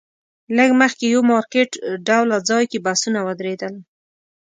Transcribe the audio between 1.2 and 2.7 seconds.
مارکیټ ډوله ځای